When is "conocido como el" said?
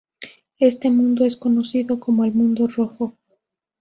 1.37-2.33